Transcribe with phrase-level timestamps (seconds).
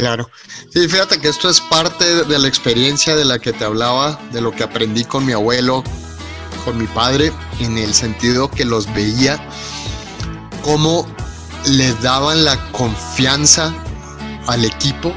[0.00, 0.30] Claro.
[0.72, 4.40] Sí, fíjate que esto es parte de la experiencia de la que te hablaba, de
[4.40, 5.84] lo que aprendí con mi abuelo,
[6.64, 9.38] con mi padre, en el sentido que los veía
[10.62, 11.06] cómo
[11.66, 13.74] les daban la confianza
[14.46, 15.12] al equipo,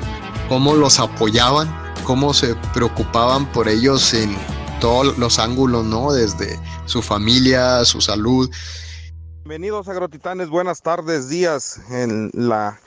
[0.49, 1.73] cómo los apoyaban,
[2.03, 4.35] cómo se preocupaban por ellos en
[4.81, 6.11] todos los ángulos, ¿no?
[6.11, 8.49] Desde su familia, su salud.
[9.45, 12.81] Bienvenidos agrotitanes, buenas tardes, días en la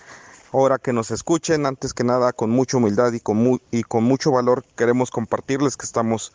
[0.58, 1.66] hora que nos escuchen.
[1.66, 5.84] Antes que nada, con mucha humildad y con, y con mucho valor queremos compartirles que
[5.84, 6.32] estamos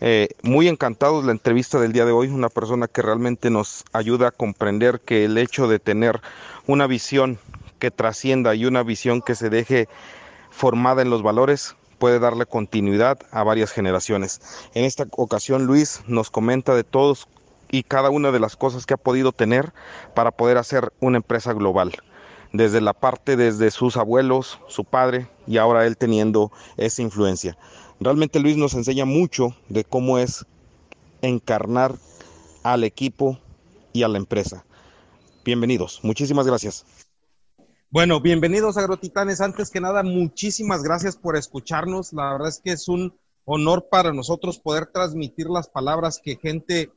[0.00, 2.28] eh, muy encantados de la entrevista del día de hoy.
[2.28, 6.20] Una persona que realmente nos ayuda a comprender que el hecho de tener
[6.66, 7.38] una visión
[7.78, 9.88] que trascienda y una visión que se deje
[10.50, 14.40] formada en los valores puede darle continuidad a varias generaciones.
[14.74, 17.28] En esta ocasión Luis nos comenta de todos
[17.70, 19.72] y cada una de las cosas que ha podido tener
[20.14, 21.92] para poder hacer una empresa global
[22.52, 27.56] desde la parte desde sus abuelos, su padre y ahora él teniendo esa influencia.
[28.00, 30.46] Realmente Luis nos enseña mucho de cómo es
[31.22, 31.96] encarnar
[32.62, 33.38] al equipo
[33.92, 34.64] y a la empresa.
[35.44, 36.84] Bienvenidos, muchísimas gracias.
[37.90, 39.40] Bueno, bienvenidos agrotitanes.
[39.40, 42.12] Antes que nada, muchísimas gracias por escucharnos.
[42.12, 46.92] La verdad es que es un honor para nosotros poder transmitir las palabras que gente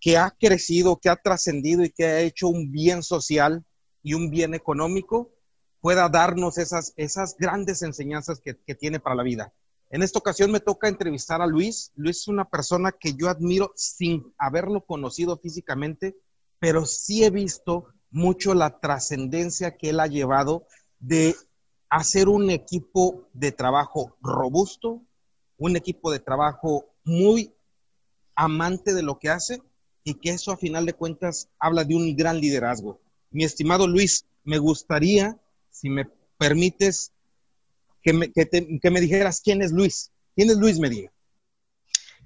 [0.00, 3.64] que ha crecido, que ha trascendido y que ha hecho un bien social
[4.04, 5.32] y un bien económico
[5.80, 9.52] pueda darnos esas, esas grandes enseñanzas que, que tiene para la vida.
[9.90, 11.90] En esta ocasión me toca entrevistar a Luis.
[11.96, 16.16] Luis es una persona que yo admiro sin haberlo conocido físicamente,
[16.58, 20.66] pero sí he visto mucho la trascendencia que él ha llevado
[21.00, 21.34] de
[21.88, 25.02] hacer un equipo de trabajo robusto,
[25.58, 27.52] un equipo de trabajo muy
[28.34, 29.62] amante de lo que hace
[30.02, 33.00] y que eso a final de cuentas habla de un gran liderazgo.
[33.34, 35.36] Mi estimado Luis, me gustaría,
[35.68, 37.10] si me permites,
[38.00, 40.12] que me, que, me dijeras quién es Luis.
[40.36, 41.10] ¿Quién es Luis Medina?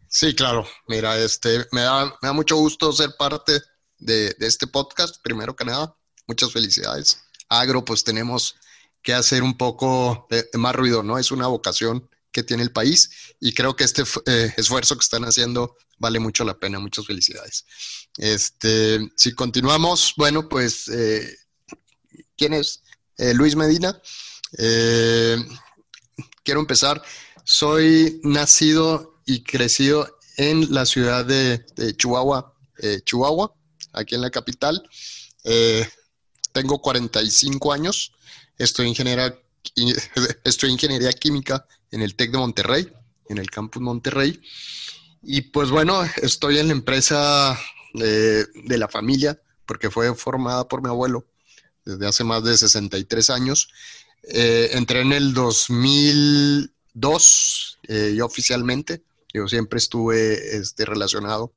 [0.07, 0.67] Sí, claro.
[0.87, 3.59] Mira, este, me da, me da mucho gusto ser parte
[3.97, 5.97] de, este podcast, primero que nada.
[6.27, 7.19] Muchas felicidades.
[7.49, 8.57] Agro, pues tenemos
[9.01, 11.17] que hacer un poco de, más ruido, ¿no?
[11.17, 15.25] Es una vocación que tiene el país y creo que este eh, esfuerzo que están
[15.25, 16.79] haciendo vale mucho la pena.
[16.79, 17.65] Muchas felicidades.
[18.17, 21.37] Este, si continuamos, bueno, pues, eh,
[22.37, 22.83] ¿quién es?
[23.17, 24.01] Eh, Luis Medina.
[26.45, 27.03] quiero empezar.
[27.45, 31.65] Soy nacido y crecido en la ciudad de,
[31.97, 32.55] Chihuahua,
[33.05, 33.55] Chihuahua,
[33.93, 34.89] aquí en la capital.
[36.53, 38.13] tengo 45 años.
[38.57, 39.39] Estoy ingeniera,
[40.45, 42.93] estoy ingeniería química en el TEC de Monterrey,
[43.29, 44.41] en el campus Monterrey.
[45.23, 47.59] Y pues bueno, estoy en la empresa
[47.95, 51.27] de, la familia, porque fue formada por mi abuelo
[51.85, 53.69] desde hace más de 63 años.
[54.25, 59.03] Eh, entré en el 2002, eh, yo oficialmente,
[59.33, 61.53] yo siempre estuve este, relacionado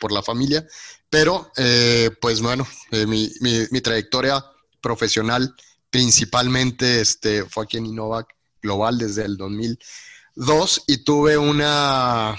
[0.00, 0.66] por la familia,
[1.08, 2.66] pero eh, pues bueno,
[3.06, 4.44] mi, mi, trayectoria
[4.80, 5.54] profesional
[5.90, 8.28] principalmente este, fue aquí en Innovac
[8.62, 12.36] Global desde el 2002 y tuve una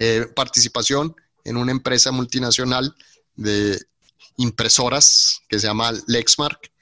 [0.00, 2.96] eh, participación en una empresa multinacional
[3.36, 3.78] de
[4.38, 6.72] impresoras que se llama Lexmark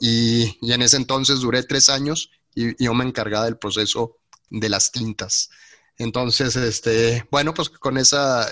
[0.00, 4.18] y, en ese entonces duré tres años y, yo me encargaba del proceso
[4.48, 5.50] de las tintas.
[5.96, 8.48] Entonces, este, bueno, pues con esa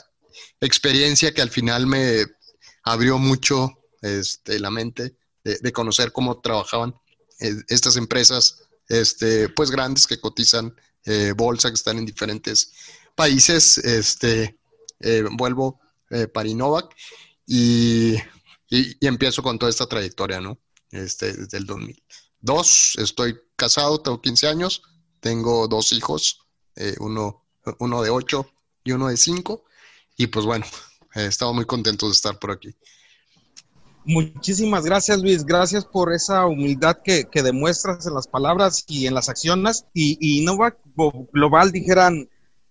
[0.61, 2.25] experiencia que al final me
[2.83, 6.97] abrió mucho este, la mente de, conocer cómo trabajaban
[7.39, 12.73] eh, estas empresas este, pues grandes que cotizan eh, bolsa, que están en diferentes
[13.17, 13.79] países.
[13.79, 14.57] Este,
[15.01, 16.95] eh, vuelvo eh, para Innovac
[17.47, 18.17] y,
[18.71, 20.59] y, empiezo con toda esta trayectoria, ¿no?
[20.91, 24.83] Este, desde el 2002, estoy casado, tengo 15 años,
[25.21, 26.41] tengo dos hijos,
[26.77, 27.45] eh, uno,
[27.81, 28.47] uno de 8
[28.85, 29.65] y uno de 5,
[30.17, 30.65] y pues bueno,
[31.15, 32.75] he estado muy contento de estar por aquí.
[34.05, 35.45] Muchísimas gracias, Luis.
[35.45, 39.85] Gracias por esa humildad que, demuestras en las palabras y en las acciones.
[39.93, 40.47] Y, y
[41.33, 42.29] Global dijeran,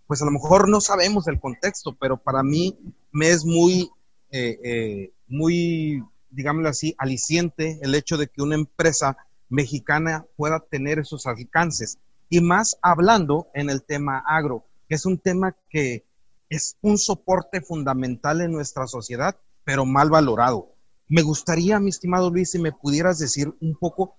[0.07, 2.78] pues a lo mejor no sabemos el contexto, pero para mí
[3.12, 3.90] me es muy,
[4.31, 9.18] eh, eh, muy, digámoslo así, aliciente el hecho de que una empresa
[9.50, 12.00] mexicana pueda tener esos alcances.
[12.30, 16.06] Y más hablando en el tema agro, que es un tema que
[16.50, 20.74] es un soporte fundamental en nuestra sociedad, pero mal valorado.
[21.07, 24.16] Me gustaría, mi estimado Luis, si me pudieras decir un poco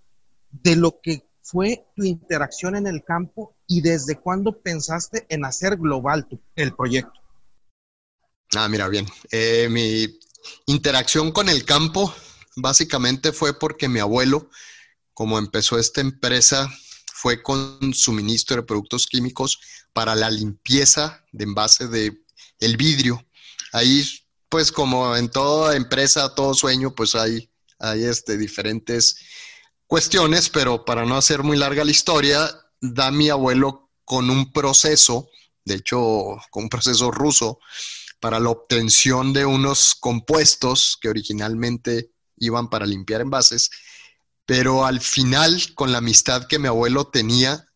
[0.51, 5.77] de lo que fue tu interacción en el campo y desde cuándo pensaste en hacer
[5.77, 6.27] global
[6.57, 7.21] el proyecto.
[8.57, 9.07] Ah, mira, bien.
[9.31, 10.19] Eh, mi
[10.67, 12.13] interacción con el campo
[12.57, 14.51] básicamente fue porque mi abuelo,
[15.15, 16.69] como empezó esta empresa
[17.15, 19.61] fue con suministro de productos químicos
[19.93, 22.25] para la limpieza de envase de
[22.59, 23.25] el vidrio.
[23.73, 24.05] Ahí,
[24.49, 29.17] pues como en toda empresa, todo sueño, pues hay, hay este, diferentes
[29.87, 32.51] cuestiones, pero para no hacer muy larga la historia,
[32.81, 35.29] da mi abuelo con un proceso,
[35.65, 37.59] de hecho, con un proceso ruso,
[38.21, 43.71] para la obtención de unos compuestos que originalmente iban para limpiar envases,
[44.45, 47.67] pero al final, con la amistad que mi abuelo tenía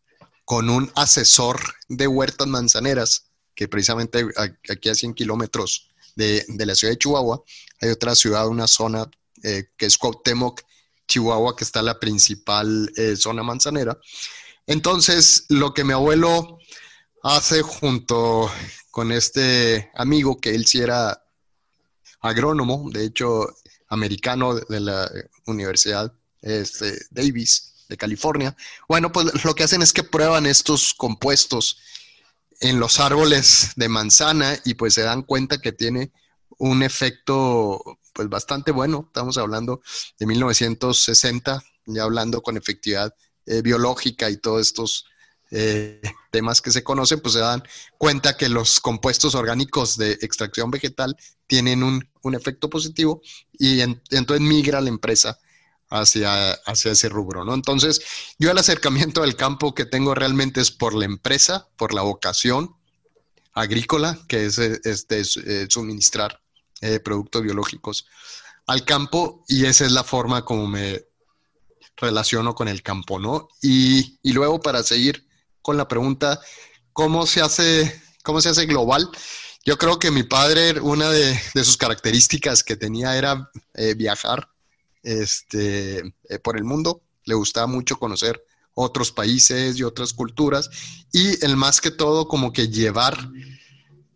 [0.44, 4.26] con un asesor de huertas manzaneras, que precisamente
[4.68, 7.42] aquí a 100 kilómetros de, la ciudad de Chihuahua,
[7.80, 9.08] hay otra ciudad, una zona
[9.42, 10.62] eh, que es Cuauhtémoc,
[11.10, 13.98] Chihuahua, que está la principal eh, zona manzanera.
[14.66, 16.58] Entonces, lo que mi abuelo
[17.24, 18.50] hace junto
[18.92, 21.22] con este amigo, que él sí era
[22.20, 23.48] agrónomo, de hecho,
[23.88, 25.10] americano de la
[25.46, 26.12] Universidad
[26.42, 28.56] este, Davis de California.
[28.88, 31.78] Bueno, pues lo que hacen es que prueban estos compuestos
[32.60, 36.12] en los árboles de manzana y pues se dan cuenta que tiene
[36.58, 39.04] un efecto pues bastante bueno.
[39.06, 39.80] Estamos hablando
[40.18, 43.14] de 1960, ya hablando con efectividad
[43.46, 45.06] eh, biológica y todos estos
[45.50, 47.62] eh, temas que se conocen, pues se dan
[47.96, 53.22] cuenta que los compuestos orgánicos de extracción vegetal tienen un, efecto positivo
[53.52, 55.38] y entonces migra la empresa
[55.88, 57.54] hacia, hacia ese rubro, ¿no?
[57.54, 58.02] Entonces,
[58.38, 62.76] yo el acercamiento del campo que tengo realmente es por la empresa, por la vocación
[63.54, 66.42] agrícola, que es este, eh, suministrar
[66.80, 68.06] eh, productos biológicos
[68.66, 71.04] al campo, y esa es la forma como me
[71.96, 73.48] relaciono con el campo, ¿no?
[73.62, 75.26] Y, luego para seguir
[75.62, 76.40] con la pregunta,
[76.92, 79.10] ¿cómo se hace, cómo se hace global?
[79.64, 84.48] Yo creo que mi padre, una de, sus características que tenía era eh, viajar
[85.02, 87.02] este, eh, por el mundo.
[87.24, 88.42] Le gustaba mucho conocer
[88.74, 90.70] otros países y otras culturas.
[91.12, 93.28] Y el más que todo, como que llevar,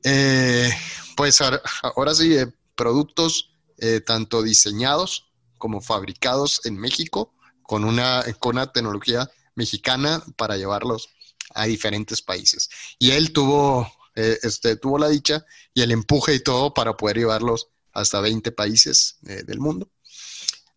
[0.03, 0.73] eh,
[1.17, 1.41] pues
[1.83, 3.51] ahora sí, eh, productos
[4.07, 5.27] tanto diseñados
[5.59, 11.11] como fabricados en México con una, con una tecnología mexicana para llevarlos
[11.55, 12.71] a diferentes países.
[12.99, 15.45] Y él tuvo, este, tuvo la dicha
[15.75, 19.91] y el empuje y todo para poder llevarlos hasta 20 países del mundo.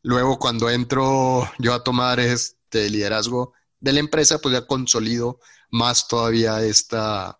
[0.07, 6.07] Luego, cuando entro yo a tomar este liderazgo de la empresa, pues ya consolido más
[6.07, 7.39] todavía esta,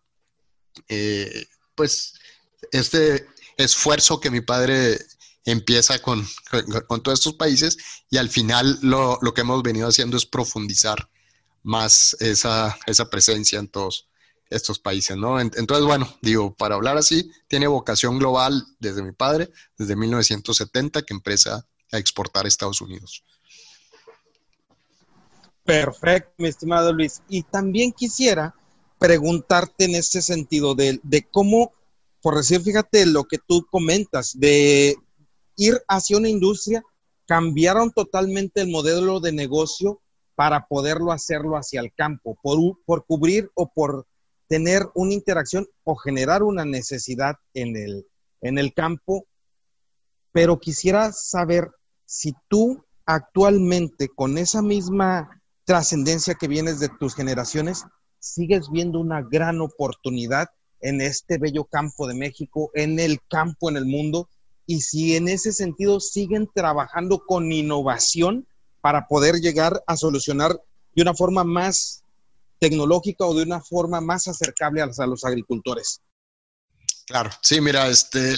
[0.90, 2.14] eh, pues,
[2.72, 3.28] este
[3.58, 5.00] esfuerzo que mi padre
[5.46, 6.28] empieza con,
[6.88, 7.78] con, todos estos países
[8.10, 11.10] y al final lo, que hemos venido haciendo es profundizar
[11.64, 14.08] más esa, esa presencia en todos
[14.50, 15.40] estos países, ¿no?
[15.40, 21.14] Entonces, bueno, digo, para hablar así, tiene vocación global desde mi padre, desde 1970, que
[21.14, 23.24] empresa a exportar a Estados Unidos.
[25.64, 27.22] Perfecto, mi estimado Luis.
[27.28, 28.56] Y también quisiera
[29.00, 31.74] preguntarte en este sentido de, cómo,
[32.22, 34.96] por decir, fíjate lo que tú comentas, de
[35.56, 36.84] ir hacia una industria,
[37.26, 40.02] cambiaron totalmente el modelo de negocio
[40.36, 44.06] para poderlo hacerlo hacia el campo, por, por cubrir o por
[44.48, 48.08] tener una interacción o generar una necesidad en el,
[48.42, 49.26] en el campo.
[50.32, 51.70] Pero quisiera saber
[52.06, 57.84] si tú actualmente con esa misma trascendencia que vienes de tus generaciones,
[58.20, 60.48] sigues viendo una gran oportunidad
[60.82, 64.30] en este bello campo de México, en el campo, en el mundo,
[64.66, 68.46] y si en ese sentido siguen trabajando con innovación
[68.82, 70.62] para poder llegar a solucionar
[70.96, 72.04] de una forma más
[72.60, 76.02] tecnológica o de una forma más acercable a los, agricultores.
[77.06, 78.36] Claro, sí, mira, este,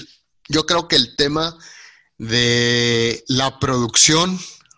[0.48, 1.58] yo creo que el tema
[2.18, 4.38] de la producción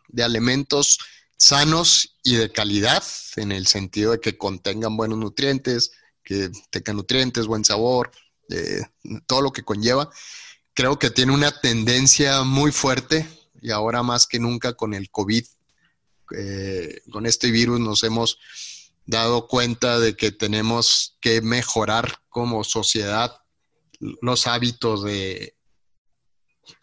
[0.10, 1.00] de alimentos
[1.38, 3.03] sanos y de calidad,
[3.36, 5.91] en el sentido de que contengan buenos nutrientes,
[6.31, 8.11] que tengan nutrientes, buen sabor,
[8.50, 8.81] eh,
[9.27, 10.09] todo lo que conlleva.
[10.73, 13.27] Creo que tiene una tendencia muy fuerte
[13.61, 15.45] y ahora más que nunca con el COVID,
[16.38, 18.39] eh, con este virus nos hemos
[19.05, 23.41] dado cuenta de que tenemos que mejorar como sociedad
[24.00, 25.55] los hábitos de,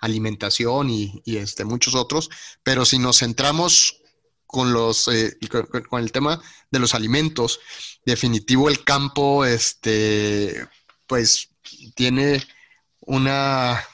[0.01, 2.29] alimentación y, este, muchos otros,
[2.63, 4.03] pero si nos centramos
[4.49, 5.39] con, los, eh,
[5.89, 7.61] con, el tema de los alimentos,
[8.05, 10.67] definitivo el campo, este,
[11.07, 11.51] pues
[11.95, 12.43] tiene
[13.01, 13.85] una,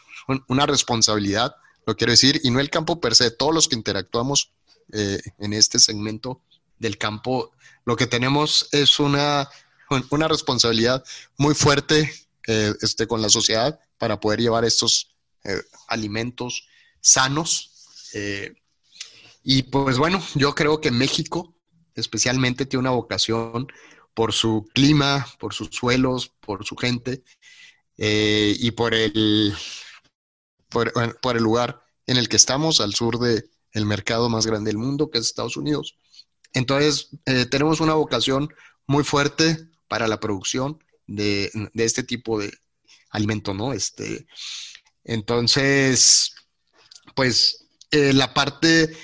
[0.49, 1.55] una responsabilidad,
[1.87, 4.53] lo quiero decir, y no el campo per se, todos los que interactuamos
[4.93, 6.41] eh, en este segmento
[6.79, 7.53] del campo,
[7.85, 9.49] lo que tenemos es una,
[10.11, 11.05] una responsabilidad
[11.37, 12.13] muy fuerte
[12.47, 16.69] eh, este, con la sociedad para poder llevar estos eh, alimentos
[17.01, 17.71] sanos.
[19.45, 21.55] Y pues bueno, yo creo que México
[21.95, 23.69] especialmente tiene una vocación
[24.15, 27.23] por su clima, por sus suelos, por su gente
[27.99, 29.55] eh, y por el,
[30.71, 34.79] por, el lugar en el que estamos, al sur del el mercado más grande del
[34.79, 35.99] mundo, que es Estados Unidos.
[36.55, 38.49] Entonces, eh, tenemos una vocación
[38.87, 42.53] muy fuerte para la producción de, este tipo de
[43.11, 43.73] alimento, ¿no?
[43.73, 44.27] Este,
[45.05, 46.35] entonces,
[47.15, 48.97] pues eh, la parte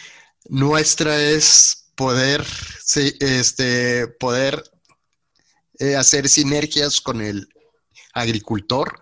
[0.51, 2.45] nuestra es poder,
[3.21, 4.63] este, poder
[5.79, 7.49] eh, hacer sinergias con el
[8.13, 9.01] agricultor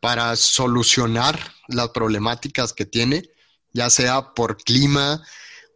[0.00, 3.30] para solucionar las problemáticas que tiene,
[3.74, 5.22] ya sea por clima,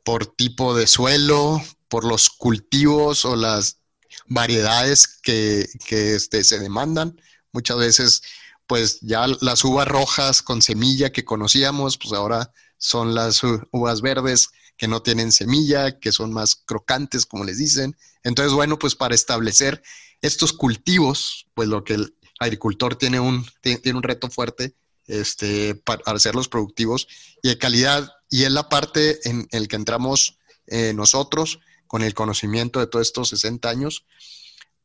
[0.03, 3.81] por tipo de suelo, por los cultivos o las
[4.27, 7.21] variedades que, este, se demandan.
[7.53, 8.23] Muchas veces,
[8.67, 12.51] pues ya las uvas rojas con semilla que conocíamos, pues ahora
[12.83, 17.97] son las uvas verdes que no tienen semilla, que son más crocantes, como les dicen.
[18.25, 19.85] Entonces, bueno, pues para establecer
[20.21, 24.75] estos cultivos, pues lo que el agricultor tiene un, tiene un reto fuerte
[25.07, 27.07] este, para hacerlos productivos
[27.41, 32.15] y de calidad, y es la parte en, el que entramos eh, nosotros con el
[32.15, 34.07] conocimiento de todos estos 60 años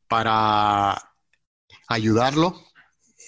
[0.06, 1.14] para
[1.88, 2.62] ayudarlo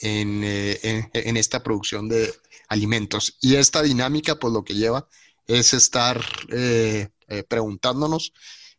[0.00, 2.32] en, eh, en esta producción de
[2.68, 3.36] alimentos.
[3.40, 5.06] Y esta dinámica, pues lo que lleva
[5.46, 8.32] es estar eh, eh, preguntándonos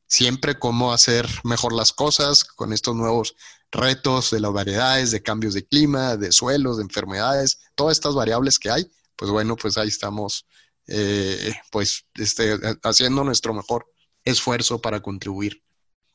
[0.07, 3.35] siempre cómo hacer mejor las cosas con estos nuevos
[3.71, 8.59] retos de las variedades, de cambios de clima, de suelos, de enfermedades, todas estas variables
[8.59, 10.45] que hay, pues bueno, pues ahí estamos
[10.87, 13.85] eh, pues este, haciendo nuestro mejor
[14.25, 15.63] esfuerzo para contribuir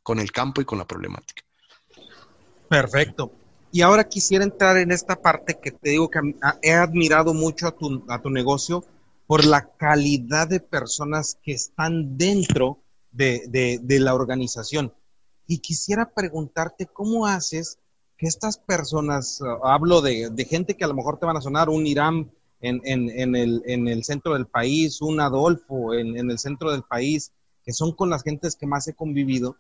[0.03, 1.43] con el campo y con la problemática.
[2.69, 3.33] Perfecto.
[3.77, 6.19] Y ahora quisiera entrar en esta parte que te digo que
[6.63, 8.83] he admirado mucho a tu, a tu negocio,
[9.27, 12.79] por la calidad de personas que están dentro
[13.13, 14.95] de, la organización.
[15.47, 17.79] Y quisiera preguntarte cómo haces
[18.17, 21.69] que estas personas, uh, hablo de, gente que a lo mejor te van a sonar,
[21.69, 22.81] un Irán en,
[23.37, 27.31] el, centro del país, un Adolfo en, el centro del país,
[27.63, 29.59] que son con las gentes que más he convivido,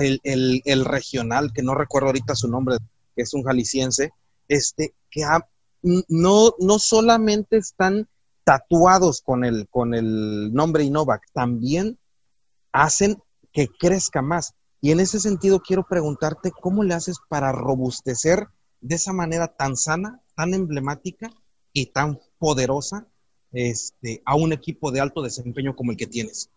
[0.00, 2.78] el, regional, que no recuerdo ahorita su nombre,
[3.14, 4.12] que es un jalisciense,
[4.48, 5.24] este, que
[5.82, 8.08] no, no solamente están
[8.44, 11.98] tatuados con el, con el nombre Innovac también
[12.72, 14.54] hacen que crezca más.
[14.80, 18.48] Y en ese sentido quiero preguntarte cómo le haces para robustecer
[18.80, 21.30] de esa manera tan sana, tan emblemática
[21.72, 23.06] y tan poderosa
[23.52, 26.50] este, a un equipo de alto desempeño como el que tienes.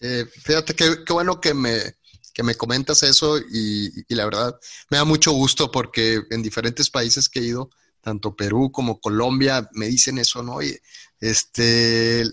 [0.00, 1.94] Eh, fíjate qué, bueno que me,
[2.32, 4.58] que me comentas eso y, la verdad
[4.90, 7.70] me da mucho gusto porque en diferentes países que he ido
[8.00, 10.62] tanto Perú como Colombia me dicen eso, ¿no?
[10.62, 10.78] Y,
[11.20, 12.24] este,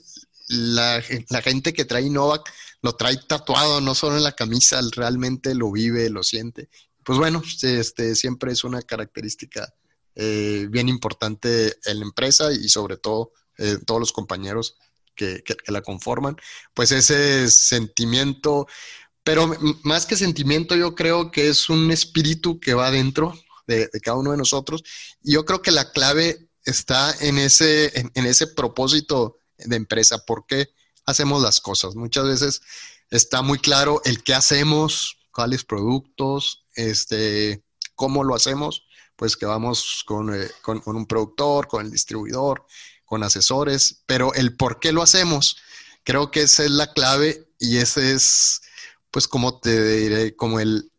[0.47, 2.51] la, gente que trae Novak
[2.81, 6.69] lo trae tatuado, no solo en la camisa, realmente lo vive, lo siente.
[7.03, 9.73] Pues bueno, este, siempre es una característica
[10.15, 14.77] eh, bien importante en la empresa y sobre todo eh, todos los compañeros
[15.15, 16.37] que, que, la conforman,
[16.73, 18.67] pues ese sentimiento,
[19.27, 19.51] pero
[19.83, 24.31] más que sentimiento yo creo que es un espíritu que va adentro de, cada uno
[24.31, 24.85] de nosotros.
[25.21, 30.45] Y yo creo que la clave está en ese, en, ese propósito de empresa, por
[30.45, 30.69] qué
[31.05, 31.93] hacemos las cosas.
[31.95, 32.61] Muchas veces
[33.09, 37.65] está muy claro el qué hacemos, cuáles productos, este,
[37.95, 38.83] cómo lo hacemos,
[39.17, 42.65] pues que vamos con, eh, con, un productor, con el distribuidor,
[43.03, 45.57] con asesores, pero el por qué lo hacemos,
[46.05, 48.61] creo que esa es la clave y ese es,
[49.17, 50.91] pues como te diré, como el,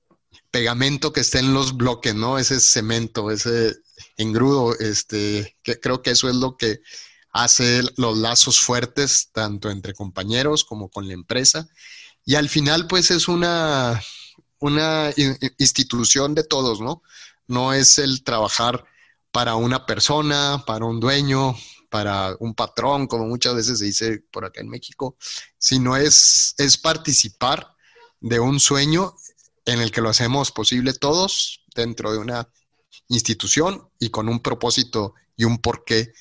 [0.51, 2.37] pegamento que está en los bloques, ¿no?
[2.37, 3.77] Ese cemento, ese
[4.17, 6.81] engrudo, este, creo que eso es lo que
[7.31, 11.69] hace los lazos fuertes, tanto entre compañeros como con la empresa.
[12.25, 14.03] Y al final, pues es una,
[14.59, 15.13] una
[15.59, 17.05] institución de todos, ¿no?
[17.47, 18.85] No es el trabajar
[19.31, 21.55] para una persona, para un dueño,
[21.89, 25.17] para un patrón, como muchas veces se dice por acá en México,
[25.57, 27.78] sino es, es participar
[28.21, 29.15] de un sueño
[29.65, 32.49] en el que lo hacemos posible todos dentro de una
[33.09, 36.13] institución y con un propósito y un porqué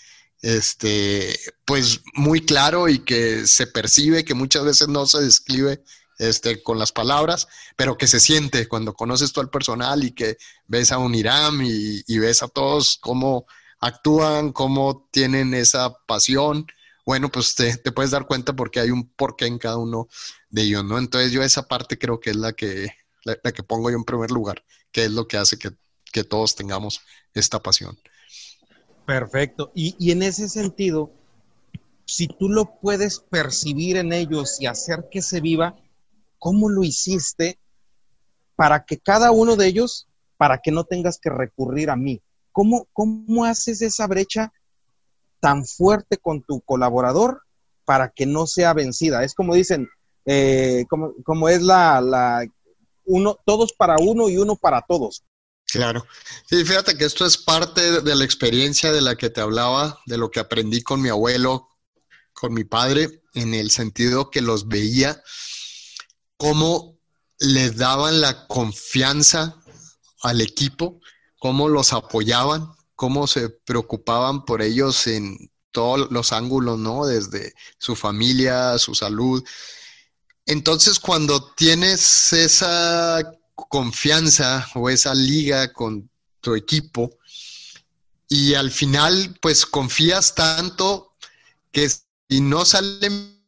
[0.42, 5.84] este pues muy claro y que se percibe que muchas veces no se describe
[6.20, 10.38] este, con las palabras, pero que se siente cuando conoces todo el personal y que
[10.66, 13.46] ves a un Iram y, ves a todos cómo
[13.80, 16.66] actúan, cómo tienen esa pasión,
[17.06, 20.08] bueno, pues te, te, puedes dar cuenta porque hay un porqué en cada uno
[20.58, 20.98] de ellos, ¿no?
[20.98, 22.90] Entonces yo esa parte creo que es la que,
[23.24, 25.72] la, que pongo yo en primer lugar, que es lo que hace que,
[26.24, 27.02] todos tengamos
[27.36, 27.96] esta pasión.
[29.06, 29.72] Perfecto.
[29.76, 31.12] Y, en ese sentido,
[32.06, 35.76] si tú lo puedes percibir en ellos y hacer que se viva,
[36.40, 37.60] ¿cómo lo hiciste
[38.56, 42.20] para que cada uno de ellos, para que no tengas que recurrir a mí?
[42.52, 44.52] ¿Cómo, cómo haces esa brecha
[45.40, 47.44] tan fuerte con tu colaborador
[47.86, 49.24] para que no sea vencida?
[49.24, 49.88] Es como dicen,
[50.28, 52.46] eh, como, como, es la, la,
[53.06, 55.24] uno, todos para uno y uno para todos.
[55.66, 56.06] Claro.
[56.50, 60.18] Sí, fíjate que esto es parte de la experiencia de la que te hablaba, de
[60.18, 61.70] lo que aprendí con mi abuelo,
[62.34, 65.22] con mi padre, en el sentido que los veía
[66.38, 67.00] cómo
[67.40, 69.56] les daban la confianza
[70.22, 71.00] al equipo,
[71.40, 77.06] cómo los apoyaban, cómo se preocupaban por ellos en todos los ángulos, ¿no?
[77.06, 79.44] Desde su familia, su salud.
[80.48, 83.22] Entonces, cuando tienes esa
[83.54, 87.18] confianza o esa liga con tu equipo
[88.30, 91.16] y al final pues confías tanto
[91.72, 93.44] que si no salen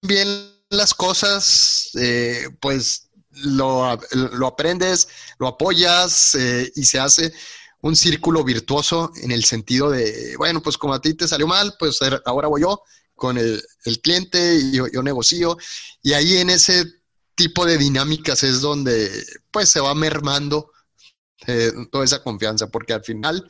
[0.00, 5.08] bien las cosas, eh, pues lo, aprendes,
[5.38, 7.34] lo apoyas eh, y se hace
[7.82, 11.74] un círculo virtuoso en el sentido de, bueno, pues como a ti te salió mal,
[11.78, 12.82] pues ahora voy yo
[13.16, 13.62] con el,
[14.02, 15.56] cliente y yo, negocio.
[16.02, 16.84] Y ahí en ese
[17.34, 19.10] tipo de dinámicas es donde
[19.50, 20.70] pues se va mermando
[21.46, 23.48] eh, toda esa confianza, porque al final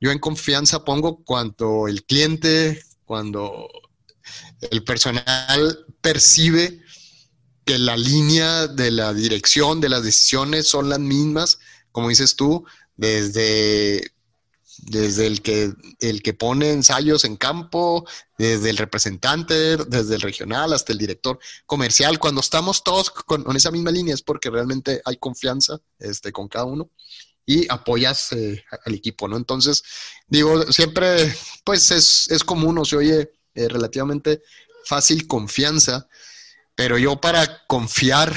[0.00, 3.68] yo en confianza pongo cuando el cliente, cuando
[4.70, 6.82] el personal percibe
[7.64, 11.58] que la línea de la dirección de las decisiones son las mismas,
[11.92, 12.64] como dices tú,
[12.96, 14.11] desde
[14.82, 18.04] desde el que, el que pone ensayos en campo,
[18.36, 22.18] desde el representante, desde el regional hasta el director comercial.
[22.18, 26.64] Cuando estamos todos con, esa misma línea es porque realmente hay confianza este, con cada
[26.64, 26.90] uno
[27.46, 29.36] y apoyas eh, al equipo, ¿no?
[29.36, 29.82] Entonces,
[30.26, 31.32] digo, siempre,
[31.64, 34.42] pues es, es común o se oye eh, relativamente
[34.84, 36.08] fácil confianza,
[36.74, 38.34] pero yo para confiar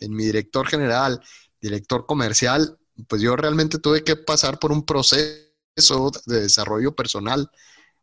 [0.00, 1.22] en mi director general,
[1.62, 5.47] director comercial, pues yo realmente tuve que pasar por un proceso
[6.26, 7.50] de desarrollo personal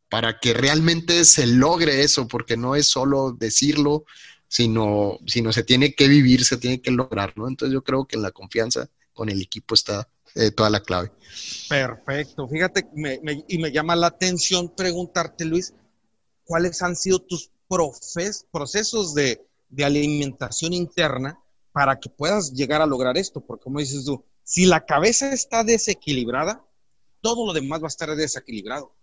[0.10, 4.06] para que realmente se logre eso, porque no es solo decirlo,
[4.48, 7.48] sino, sino se tiene que vivir, se tiene que lograr, ¿no?
[7.48, 11.12] Entonces yo creo que en la confianza con el equipo está eh, toda la clave.
[11.70, 12.48] Perfecto.
[12.48, 12.88] Fíjate,
[13.48, 15.74] y me llama la atención preguntarte, Luis,
[16.44, 17.52] ¿cuáles han sido tus
[18.52, 21.40] procesos de, de alimentación interna
[21.72, 23.42] para que puedas llegar a lograr esto?
[23.42, 26.64] Porque como dices tú, si la cabeza está desequilibrada,
[27.22, 28.96] todo lo demás va a estar desequilibrado.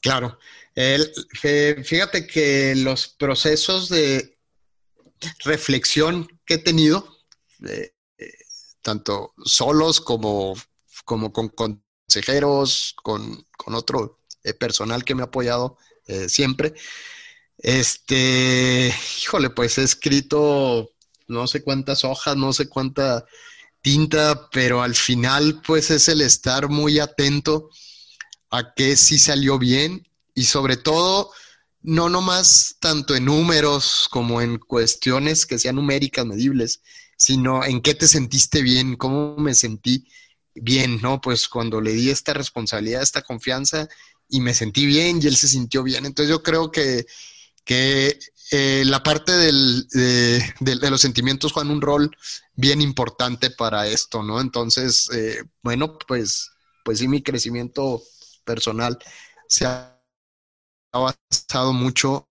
[0.00, 0.38] Claro.
[0.74, 4.38] fíjate que los procesos de
[5.44, 7.18] reflexión que he tenido,
[7.66, 7.92] eh,
[8.82, 10.56] tanto solos como,
[11.04, 15.76] como con consejeros, con, otro eh, personal que me ha apoyado
[16.06, 16.74] eh, siempre,
[17.58, 20.92] este, híjole, pues he escrito
[21.28, 23.24] no sé cuántas hojas, no sé cuánta
[23.82, 27.70] tinta, pero al final pues es el estar muy atento
[28.50, 31.30] a que sí salió bien y sobre todo
[31.82, 36.82] no nomás tanto en números como en cuestiones que sean numéricas, medibles,
[37.16, 40.06] sino en qué te sentiste bien, cómo me sentí
[40.54, 41.20] bien, ¿no?
[41.20, 43.88] Pues cuando le di esta responsabilidad, esta confianza
[44.28, 46.06] y me sentí bien y él se sintió bien.
[46.06, 47.06] Entonces yo creo que,
[47.64, 48.18] que
[48.52, 52.10] eh, la parte de, los sentimientos juegan un rol
[52.54, 54.40] bien importante para esto, ¿no?
[54.40, 56.50] Entonces, eh, bueno, pues,
[56.84, 58.02] pues sí, mi crecimiento
[58.44, 58.98] personal
[59.46, 60.02] se ha
[60.92, 62.28] basado mucho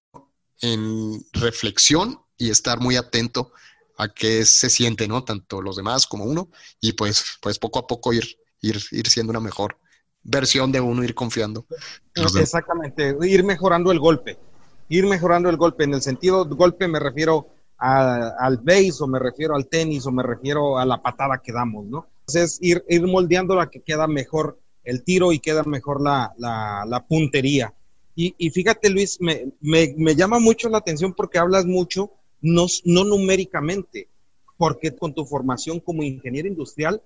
[0.61, 3.53] en reflexión y estar muy atento
[3.97, 5.23] a qué se siente, ¿no?
[5.23, 6.49] Tanto los demás como uno,
[6.81, 9.77] y pues, pues poco a poco ir, ir, ir siendo una mejor
[10.21, 11.65] versión de uno, ir confiando.
[12.13, 14.37] Exactamente, ir mejorando el golpe
[14.89, 15.85] ir mejorando el golpe.
[15.85, 17.47] En el sentido golpe me refiero
[17.77, 21.85] al base o me refiero al tenis o me refiero a la patada que damos,
[21.85, 22.07] ¿no?
[22.27, 27.05] Entonces, ir, ir moldeando la que queda mejor el tiro y queda mejor la, la,
[27.07, 27.73] puntería.
[28.15, 32.65] Y, y, fíjate, Luis, me, me, me, llama mucho la atención porque hablas mucho, no,
[32.83, 34.09] no numéricamente,
[34.57, 37.01] porque con tu formación como ingeniero industrial,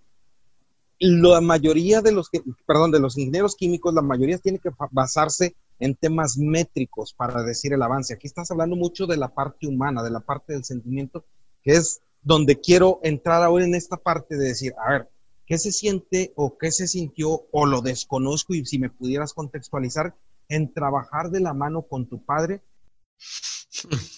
[1.00, 2.30] la mayoría de los,
[2.66, 7.74] perdón, de los ingenieros químicos, la mayoría tiene que basarse en temas métricos para decir
[7.74, 8.14] el avance.
[8.14, 11.26] Aquí estás hablando mucho de la parte humana, de la parte del sentimiento,
[11.62, 15.10] que es donde quiero entrar ahora en esta parte de decir, a ver,
[15.46, 20.16] ¿qué se siente o qué se sintió o lo desconozco y si me pudieras contextualizar
[20.50, 22.62] en trabajar de la mano con tu padre?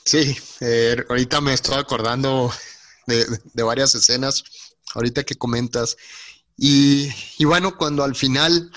[0.04, 2.52] Sí, eh, ahorita me estoy acordando
[3.08, 4.44] de, varias escenas,
[4.94, 5.98] ahorita que comentas,
[6.58, 8.72] y, y bueno, cuando al final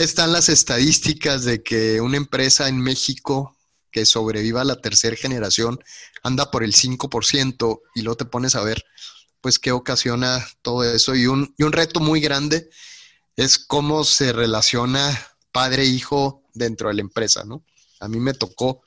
[0.00, 3.54] están las estadísticas de que una empresa en México
[3.90, 5.78] que sobreviva la tercera generación
[6.22, 8.82] anda por el 5% y luego te pones a ver
[9.42, 11.14] pues qué ocasiona todo eso.
[11.14, 12.70] Y un, y un reto muy grande
[13.36, 15.18] es cómo se relaciona
[15.52, 17.62] padre-hijo e dentro de la empresa, ¿no?
[18.00, 18.82] A mí me tocó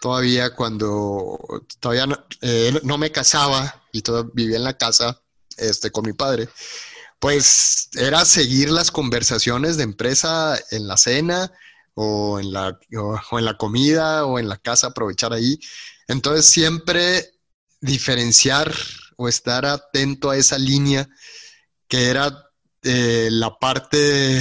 [0.00, 1.38] todavía cuando
[1.78, 5.20] todavía no, eh, me casaba y todavía vivía en la casa
[5.58, 6.48] este, con mi padre,
[7.22, 11.52] pues era seguir las conversaciones de empresa en la cena
[11.94, 12.76] o en la,
[13.30, 15.56] o en la comida o en la casa, aprovechar ahí.
[16.08, 17.30] Entonces siempre
[17.80, 18.74] diferenciar
[19.16, 21.08] o estar atento a esa línea
[21.86, 22.50] que era
[22.82, 24.40] eh, la parte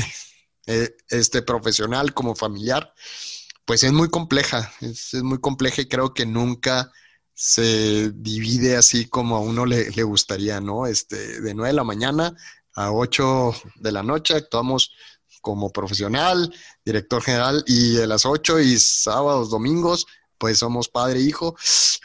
[0.66, 2.96] eh, este, profesional como familiar,
[3.64, 6.92] pues es muy compleja, es, muy compleja y creo que nunca
[7.36, 10.88] se divide así como a uno le, gustaría, ¿no?
[10.88, 12.36] Este, de 9 de la mañana
[12.76, 14.92] a 8 de la noche actuamos
[15.42, 16.54] como profesional,
[16.86, 20.06] director general, y de las 8 y sábados, domingos,
[20.38, 21.56] pues somos padre e hijo.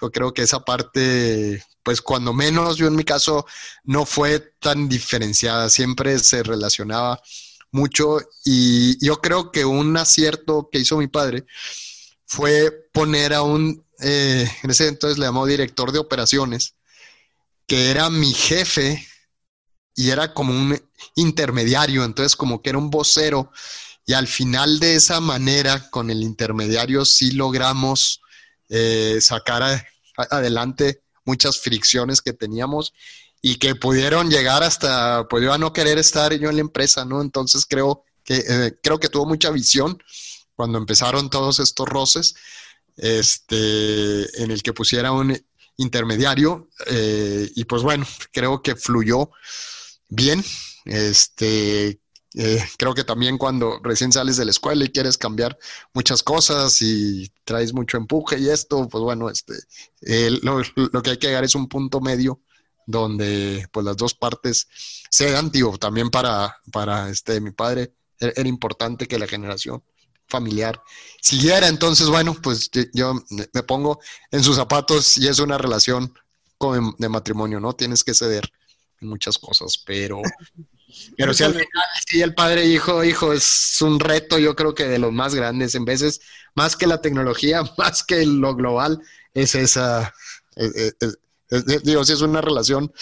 [0.00, 3.46] Yo creo que esa parte pues cuando menos yo en mi caso
[3.84, 7.22] no fue tan diferenciada, siempre se relacionaba
[7.70, 11.46] mucho y yo creo que un acierto que hizo mi padre
[12.24, 16.74] fue poner a un, eh, en ese entonces le llamó director de operaciones,
[17.68, 19.06] que era mi jefe
[19.96, 20.80] y era como un
[21.14, 23.50] intermediario, entonces como que era un vocero
[24.04, 28.20] y al final de esa manera con el intermediario sí logramos
[28.68, 29.84] eh, sacar
[30.30, 32.92] adelante muchas fricciones que teníamos
[33.42, 37.04] y que pudieron llegar hasta, pues yo a no querer estar yo en la empresa,
[37.04, 37.20] ¿no?
[37.20, 40.02] Entonces creo que, eh, creo que tuvo mucha visión
[40.54, 42.34] cuando empezaron todos estos roces,
[42.96, 45.36] este, en el que pusiera un
[45.76, 49.30] intermediario eh, y pues bueno, creo que fluyó
[50.08, 50.44] bien,
[50.84, 52.00] este,
[52.34, 55.58] eh, creo que también cuando recién sales de la escuela y quieres cambiar
[55.94, 59.54] muchas cosas y traes mucho empuje y esto, pues bueno, este,
[60.42, 62.40] lo, que hay que llegar es un punto medio
[62.86, 64.68] donde pues las dos partes
[65.10, 69.82] se dan, tío, también para, para este, mi padre era importante que la generación
[70.28, 70.82] familiar
[71.22, 76.12] siguiera, entonces bueno, pues yo me pongo en sus zapatos y es una relación
[76.98, 77.74] de matrimonio, ¿no?
[77.74, 78.50] Tienes que ceder
[79.00, 80.22] muchas cosas, pero
[81.16, 84.86] pero si al final, sí, el padre hijo, hijo, es un reto, yo creo que
[84.86, 85.74] de los más grandes.
[85.74, 86.20] En veces,
[86.54, 89.02] más que la tecnología, más que lo global,
[89.34, 90.14] es esa.
[91.84, 92.92] digo, si es una relación,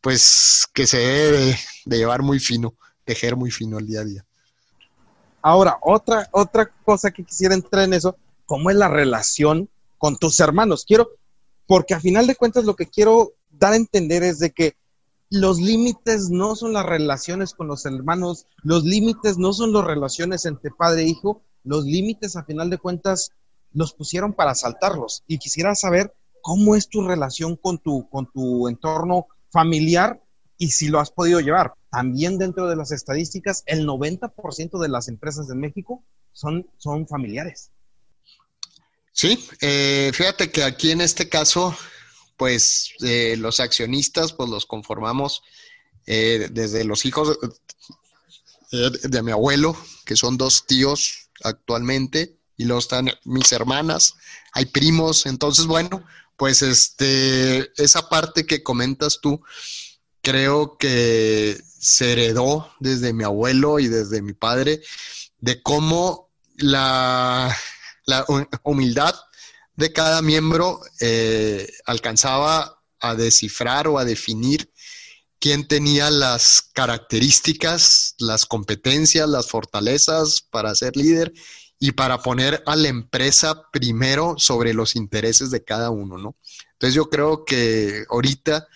[0.00, 4.24] pues que se debe de, llevar muy fino, tejer muy fino el día a día.
[5.42, 10.40] Ahora, otra, otra cosa que quisiera entrar en eso, ¿cómo es la relación con tus
[10.40, 10.84] hermanos?
[10.86, 11.10] Quiero,
[11.66, 14.74] porque a final de cuentas lo que quiero dar a entender es de que
[15.30, 20.44] los límites no son las relaciones con los hermanos, los límites no son las relaciones
[20.46, 23.32] entre padre e hijo, los límites a final de cuentas
[23.72, 25.24] los pusieron para saltarlos.
[25.26, 30.22] Y quisiera saber cómo es tu relación con tu, con tu entorno familiar
[30.56, 31.74] y si lo has podido llevar.
[31.90, 37.70] También dentro de las estadísticas, el 90% de las empresas de México son, son familiares.
[39.12, 41.74] Sí, eh, fíjate que aquí en este caso
[42.38, 45.42] pues eh, los accionistas pues los conformamos
[46.06, 47.36] eh, desde los hijos
[48.72, 54.14] eh, de, mi abuelo, que son dos tíos actualmente, y luego están mis hermanas,
[54.52, 56.04] hay primos, entonces bueno,
[56.36, 59.42] pues este, esa parte que comentas tú,
[60.22, 64.80] creo que se heredó desde mi abuelo y desde mi padre,
[65.40, 67.54] de cómo la,
[68.06, 68.24] la
[68.62, 69.14] humildad
[69.78, 74.72] de cada miembro eh, alcanzaba a descifrar o a definir
[75.38, 81.32] quién tenía las características, las competencias, las fortalezas para ser líder
[81.78, 86.34] y para poner a la empresa primero sobre los intereses de cada uno, ¿no?
[86.72, 88.66] Entonces yo creo que ahorita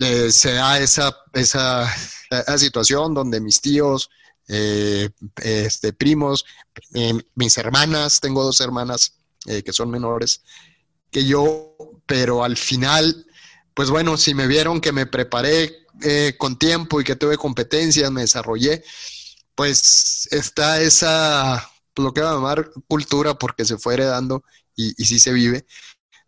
[0.00, 1.88] eh, se da esa, esa,
[2.56, 4.10] situación donde mis tíos,
[4.48, 6.44] eh, este, primos,
[7.36, 10.42] mis hermanas, tengo dos hermanas eh, que son menores
[11.10, 11.74] que yo,
[12.06, 13.26] pero al final,
[13.74, 18.10] pues bueno, si me vieron que me preparé eh, con tiempo y que tuve competencias,
[18.10, 18.84] me desarrollé,
[19.54, 24.44] pues está esa, pues, lo que va a llamar cultura, porque se fue heredando
[24.76, 25.66] y, y sí se vive,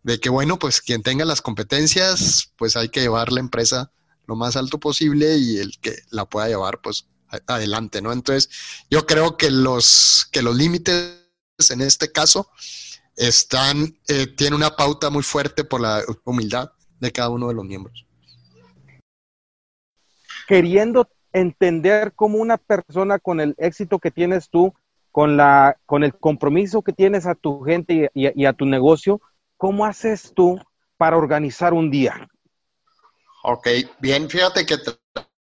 [0.03, 3.91] de que bueno, pues quien tenga las competencias, pues hay que llevar la empresa
[4.27, 7.05] lo más alto posible y el que la pueda llevar, pues
[7.47, 8.11] adelante, ¿no?
[8.11, 8.49] Entonces,
[8.89, 11.21] yo creo que los, que los límites
[11.69, 12.49] en este caso,
[13.15, 17.65] están, eh, tiene una pauta muy fuerte por la humildad de cada uno de los
[17.65, 18.05] miembros.
[20.47, 24.73] Queriendo entender cómo una persona con el éxito que tienes tú
[25.11, 29.21] con, la, con el compromiso que tienes a tu gente y, a tu negocio,
[29.57, 30.59] ¿cómo haces tú
[30.97, 32.27] para organizar un día?
[33.43, 33.67] Ok,
[33.99, 34.77] bien, fíjate que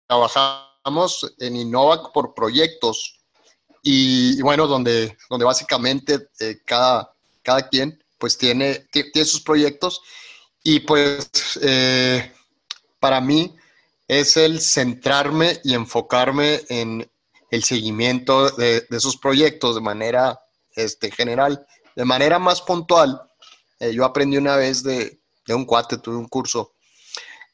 [0.06, 3.20] trabajamos en Innovac por proyectos
[3.82, 7.13] y, bueno, donde, donde básicamente eh, cada,
[7.44, 10.00] cada quien pues tiene, tiene sus proyectos
[10.62, 11.30] y pues
[11.62, 12.32] eh,
[12.98, 13.54] para mí
[14.08, 17.08] es el centrarme y enfocarme en
[17.50, 20.40] el seguimiento de, esos proyectos de manera
[20.74, 23.20] este, general, de manera más puntual.
[23.78, 26.72] Eh, yo aprendí una vez de, un cuate, tuve un curso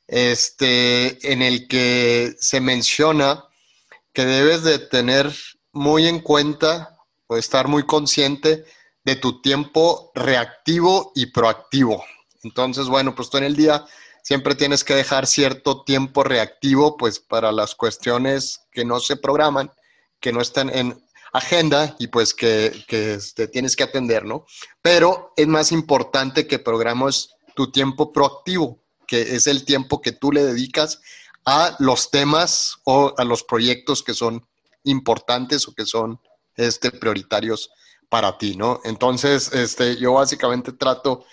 [0.06, 3.44] este, en el que se menciona
[4.12, 5.32] que debes de tener
[5.72, 8.64] muy en cuenta o estar muy consciente
[9.10, 12.04] de tu tiempo reactivo y proactivo.
[12.44, 13.84] Entonces, bueno, pues tú en el día
[14.22, 19.72] siempre tienes que dejar cierto tiempo reactivo, pues para las cuestiones que no se programan,
[20.20, 24.46] que no están en agenda y pues que, que este, tienes que atender, ¿no?
[24.80, 30.30] Pero es más importante que programes tu tiempo proactivo, que es el tiempo que tú
[30.30, 31.00] le dedicas
[31.44, 34.46] a los temas o a los proyectos que son
[34.84, 36.20] importantes o que son
[36.54, 37.70] este, prioritarios
[38.10, 38.80] para ti, ¿no?
[38.84, 41.24] Entonces, este, yo básicamente trato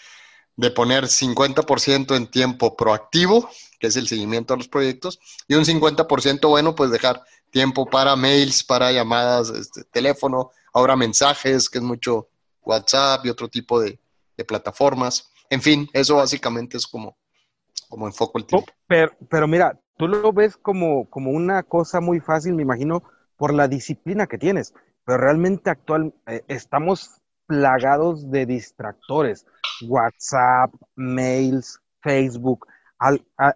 [0.55, 5.65] de poner 50% en tiempo proactivo, que es el seguimiento a los proyectos, y un
[5.65, 11.83] 50% bueno, pues dejar tiempo para mails, para llamadas, este, teléfono, ahora mensajes, que es
[11.83, 12.29] mucho
[12.63, 13.99] WhatsApp y otro tipo de,
[14.47, 15.31] plataformas.
[15.49, 17.17] En fin, eso básicamente es como,
[17.89, 18.71] como enfoco el tiempo.
[18.85, 23.01] Pero, pero mira, tú lo ves como, como una cosa muy fácil, me imagino,
[23.35, 24.75] por la disciplina que tienes,
[25.07, 29.45] pero realmente actual eh, estamos plagados de distractores,
[29.87, 32.67] WhatsApp, mails, Facebook,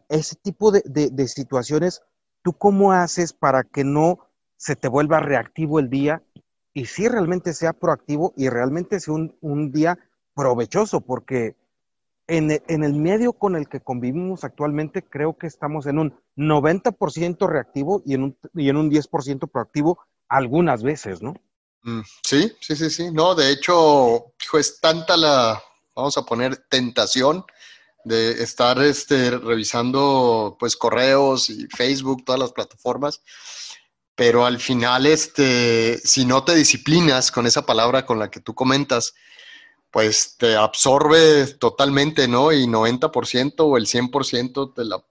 [0.08, 2.04] ese tipo de, de, situaciones,
[2.42, 4.20] ¿tú cómo haces para que no
[4.56, 6.24] se te vuelva reactivo el día
[6.74, 10.00] y si realmente sea proactivo y realmente sea un, un día
[10.34, 11.02] provechoso?
[11.02, 11.58] Porque
[12.28, 16.14] en el, en el, medio con el que convivimos actualmente, creo que estamos en un
[16.38, 20.00] 90% reactivo y en un, y en un 10% proactivo
[20.32, 21.36] algunas veces, ¿no?
[21.84, 23.12] Mm, sí, sí, sí, sí.
[23.12, 25.62] No, de hecho, es tanta la,
[25.94, 27.44] vamos a poner, tentación
[28.06, 33.22] de estar este, revisando pues correos y Facebook, todas las plataformas,
[34.16, 38.56] pero al final, este, si no te disciplinas con esa palabra con la que tú
[38.56, 39.14] comentas,
[39.92, 42.54] pues te absorbe totalmente, ¿no?
[42.54, 45.04] Y 90% o el 100% te la...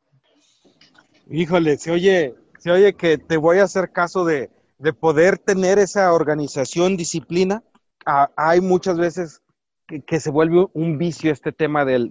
[1.31, 5.79] Híjole, se oye, se oye que te voy a hacer caso de, de poder tener
[5.79, 7.63] esa organización, disciplina,
[8.05, 9.43] hay muchas veces
[9.87, 12.11] que, se vuelve un vicio este tema del,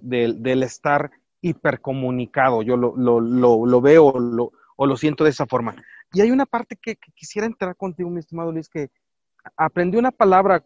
[0.62, 2.62] estar hipercomunicado.
[2.62, 4.06] Yo lo, veo
[4.76, 5.74] o lo siento de esa forma.
[6.12, 8.90] Y hay una parte que, quisiera entrar contigo, mi estimado Luis, que
[9.56, 10.62] aprendí una palabra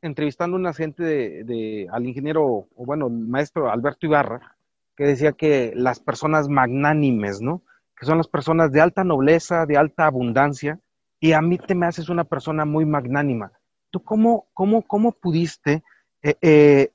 [0.00, 4.56] entrevistando a una gente de, al ingeniero, o bueno, el maestro Alberto Ibarra,
[4.96, 7.62] que decía que las personas magnánimes, ¿no?
[7.98, 10.78] Que son las personas de alta nobleza, de alta abundancia,
[11.22, 13.52] y a mí te me haces una persona muy magnánima.
[13.90, 15.84] ¿Tú cómo, cómo, cómo pudiste
[16.20, 16.92] eh, eh,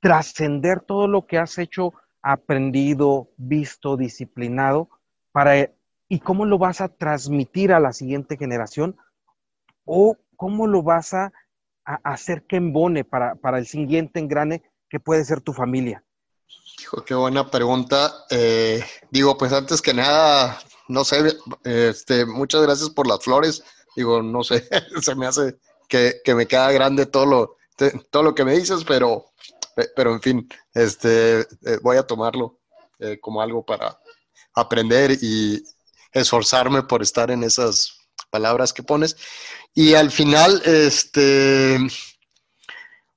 [0.00, 4.90] trascender todo lo que has hecho, aprendido, visto, disciplinado,
[5.32, 5.70] para,
[6.10, 8.98] y cómo lo vas a transmitir a la siguiente generación?
[9.86, 11.32] ¿O cómo lo vas a,
[11.84, 16.04] hacer que embone para, para el siguiente engrane que puede ser tu familia?
[16.80, 18.12] Hijo, qué buena pregunta.
[18.28, 23.62] Eh, digo, pues antes que nada, no sé, este, muchas gracias por las flores.
[23.96, 24.68] Digo, no sé,
[25.00, 27.56] se me hace que, me queda grande todo lo,
[28.10, 29.26] todo lo que me dices, pero,
[29.94, 32.60] pero en fin, este, eh, voy a tomarlo
[32.98, 33.98] eh, como algo para
[34.54, 35.62] aprender y
[36.12, 37.98] esforzarme por estar en esas
[38.30, 39.16] palabras que pones.
[39.74, 41.78] Y al final, este,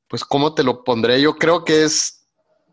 [0.07, 1.21] pues, ¿cómo te lo pondré?
[1.21, 2.27] Yo creo que es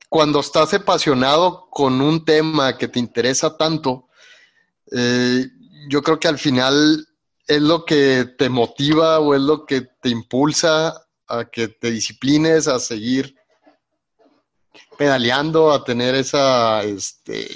[0.09, 4.04] cuando estás apasionado con un tema que te interesa tanto,
[4.93, 5.47] eh,
[5.89, 7.07] yo creo que al final
[7.47, 10.95] es lo que te motiva o es lo que te impulsa
[11.27, 13.35] a que te disciplines, a seguir
[14.97, 17.47] pedaleando, a tener esa, este,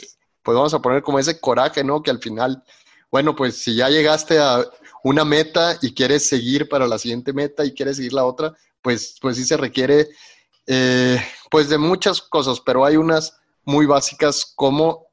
[0.42, 2.02] pues vamos a poner como ese coraje, ¿no?
[2.02, 2.62] Que al final,
[3.10, 4.64] bueno, pues si ya llegaste a
[5.04, 9.16] una meta y quieres seguir para la siguiente meta y quieres seguir la otra, pues,
[9.20, 10.08] pues sí se requiere,
[10.66, 15.07] eh, pues de muchas cosas, pero hay unas muy básicas como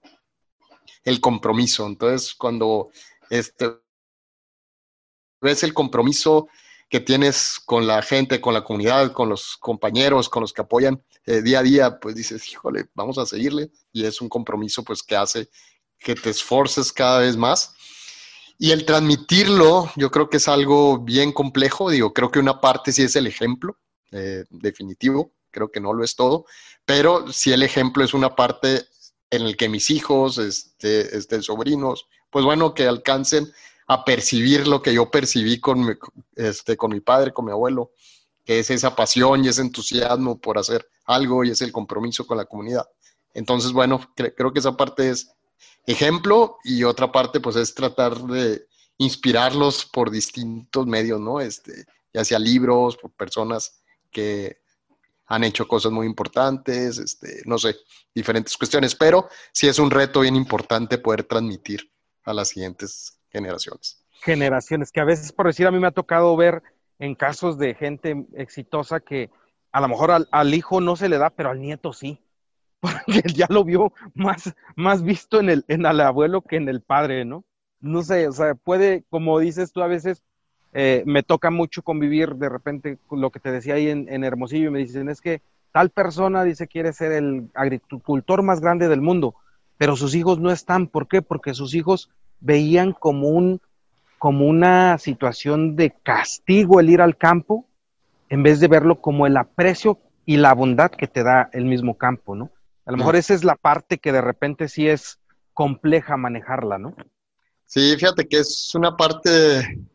[1.06, 1.86] el compromiso.
[1.88, 2.90] Entonces, cuando
[3.30, 3.72] este,
[5.40, 6.48] ves el compromiso
[6.90, 11.04] que tienes con la gente, con la comunidad, con los compañeros, con los que apoyan
[11.26, 13.72] eh, día a día, pues dices, híjole, vamos a seguirle.
[13.92, 15.50] Y es un compromiso pues que hace
[16.00, 17.74] que te esforces cada vez más.
[18.58, 21.90] y el transmitirlo, yo creo que es algo bien complejo.
[21.90, 23.78] Digo, creo que una parte sí es el ejemplo,
[24.12, 26.46] eh, definitivo, creo que no lo es todo,
[26.86, 28.86] pero si el ejemplo es una parte
[29.30, 33.52] en el que mis hijos, este, este, sobrinos, pues bueno, que alcancen
[33.88, 35.94] a percibir lo que yo percibí con mi,
[36.36, 37.92] este, con mi padre, con mi abuelo,
[38.44, 42.38] que es esa pasión y ese entusiasmo por hacer algo y es el compromiso con
[42.38, 42.88] la comunidad.
[43.34, 45.32] Entonces, bueno, creo que esa parte es
[45.86, 48.66] ejemplo y otra parte pues es tratar de
[48.98, 51.42] inspirarlos por distintos medios, ¿no?
[51.42, 54.60] Este, ya sea libros, por personas que
[55.28, 57.76] han hecho cosas muy importantes, este, no sé,
[58.14, 61.92] diferentes cuestiones, pero sí es un reto bien importante poder transmitir
[62.24, 64.04] a las siguientes generaciones.
[64.22, 66.64] Generaciones, que a veces, por decir, a mí me ha tocado ver
[67.00, 69.30] en casos de gente exitosa que
[69.72, 72.22] a lo mejor al hijo no se le da, pero al nieto sí
[72.80, 76.82] porque ya lo vio más, más visto en el, en el abuelo que en el
[76.82, 77.46] padre, ¿no?
[77.80, 80.24] No sé, o sea, puede, como dices tú a veces,
[80.78, 84.26] eh, me toca mucho convivir de repente con lo que te decía ahí en, en,
[84.26, 88.90] Hermosillo y me dicen, es que tal persona dice quiere ser el agricultor más grande
[88.90, 89.36] del mundo,
[89.78, 90.88] pero sus hijos no están.
[90.88, 91.22] ¿Por qué?
[91.22, 92.10] Porque sus hijos
[92.42, 93.62] veían como un
[94.20, 97.66] como una situación de castigo el ir al campo
[98.28, 101.98] en vez de verlo como el aprecio y la bondad que te da el mismo
[101.98, 102.52] campo, ¿no?
[102.86, 105.20] A lo mejor esa es la parte que de repente sí es
[105.54, 106.98] compleja manejarla, ¿no?
[107.66, 109.86] Sí, fíjate que es una parte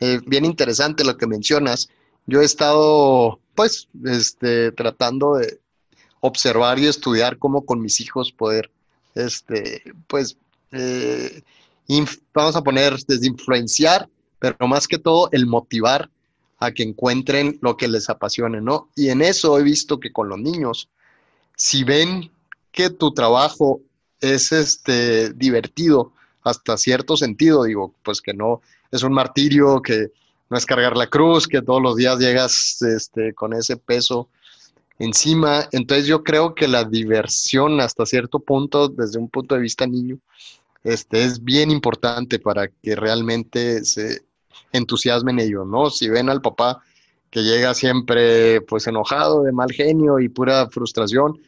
[0.00, 1.88] eh, bien interesante lo que mencionas.
[2.26, 5.60] Yo he estado, pues, este, tratando de
[6.20, 8.70] observar y estudiar cómo con mis hijos poder,
[9.14, 10.36] este, pues,
[10.72, 11.42] eh,
[12.34, 14.08] vamos a poner desde influenciar,
[14.38, 16.10] pero más que todo el motivar
[16.58, 18.90] a que encuentren lo que les apasione, ¿no?
[18.96, 20.88] Y en eso he visto que con los niños,
[21.56, 22.30] si ven
[22.72, 23.80] que tu trabajo
[24.20, 30.08] es este divertido hasta cierto sentido, digo, pues que no es un martirio, que
[30.50, 34.28] no es cargar la cruz, que todos los días llegas este, con ese peso
[34.98, 35.68] encima.
[35.72, 40.18] Entonces yo creo que la diversión hasta cierto punto, desde un punto de vista niño,
[40.84, 44.22] este, es bien importante para que realmente se
[44.72, 45.90] entusiasmen ellos, ¿no?
[45.90, 46.82] Si ven al papá
[47.30, 51.38] que llega siempre pues enojado, de mal genio y pura frustración,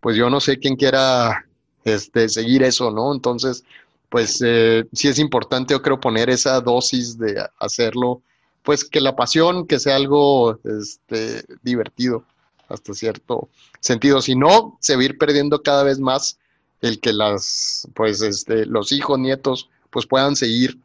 [0.00, 1.46] pues yo no sé quién quiera
[1.84, 3.14] este, seguir eso, ¿no?
[3.14, 3.64] Entonces,
[4.12, 8.20] pues eh, sí es importante, yo creo, poner esa dosis de hacerlo,
[8.62, 12.22] pues que la pasión, que sea algo este, divertido
[12.68, 13.48] hasta cierto
[13.80, 14.20] sentido.
[14.20, 16.38] Si no, se ir perdiendo cada vez más
[16.82, 20.78] el que las, pues, este, los hijos, nietos, pues puedan seguir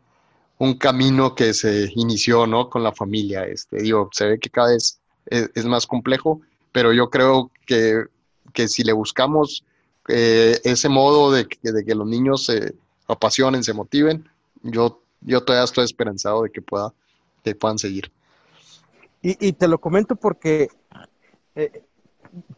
[0.57, 2.69] un camino que se inició, ¿no?
[2.69, 3.43] Con la familia.
[3.43, 6.39] Este, digo, se ve que cada vez es, más complejo,
[6.71, 8.05] pero yo creo que,
[8.53, 9.65] que si le buscamos
[10.07, 12.73] eh, ese modo de de que los niños se
[13.07, 14.29] apasionen, se motiven,
[14.63, 16.93] yo, yo todavía estoy esperanzado de que, pueda,
[17.43, 18.11] que puedan seguir.
[19.21, 20.69] Y, y te lo comento porque
[21.55, 21.83] eh,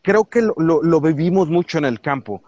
[0.02, 2.44] creo que lo, lo, vivimos mucho en el campo.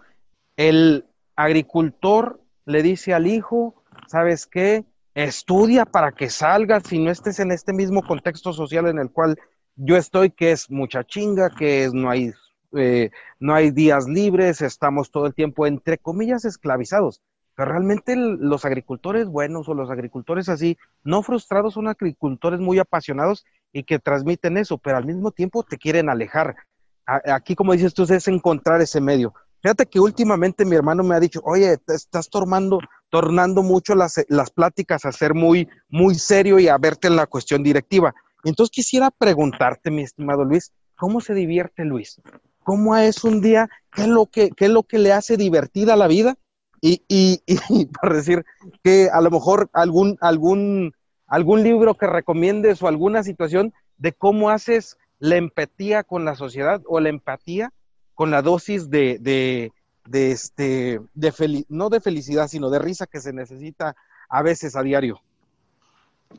[0.56, 3.74] El agricultor le dice al hijo,
[4.06, 4.84] ¿sabes qué?
[5.14, 9.38] estudia para que salgas y no estés en este mismo contexto social en el cual
[9.76, 12.32] yo estoy, que es mucha chinga, que es, no, hay,
[12.76, 17.20] eh, no hay días libres, estamos todo el tiempo, entre comillas, esclavizados.
[17.54, 23.44] Pero realmente los agricultores buenos o los agricultores así, no frustrados, son agricultores muy apasionados
[23.72, 26.56] y que transmiten eso, pero al mismo tiempo te quieren alejar.
[27.04, 29.34] Aquí, como dices tú, es encontrar ese medio.
[29.60, 34.24] Fíjate que últimamente mi hermano me ha dicho, oye, te estás tornando, tornando mucho las,
[34.28, 38.12] las pláticas a ser muy, muy serio y a verte en la cuestión directiva.
[38.44, 42.20] Entonces quisiera preguntarte, mi estimado Luis, ¿cómo se divierte Luis?
[42.64, 43.68] ¿Cómo es un día?
[43.92, 46.36] ¿Qué es lo que, qué es lo que le hace divertida la vida?
[46.84, 48.44] Y, y, y para decir
[48.82, 50.92] que a lo mejor algún, algún,
[51.26, 56.82] algún libro que recomiendes o alguna situación de cómo haces la empatía con la sociedad
[56.86, 57.72] o la empatía
[58.14, 59.72] con la dosis de, de,
[60.06, 63.94] de este, de no de felicidad, sino de risa que se necesita
[64.28, 65.20] a veces a diario.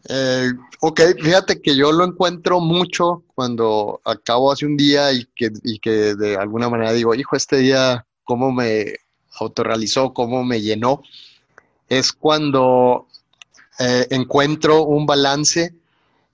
[0.10, 0.50] Eh,
[0.82, 5.80] ok, fíjate que yo lo encuentro mucho cuando acabo hace un día y que, y
[5.80, 8.96] que de alguna manera digo, hijo, este día, ¿cómo me
[9.34, 11.04] autorrealizó, cómo me llenó?
[11.90, 13.08] Es cuando
[13.80, 15.74] eh, encuentro un balance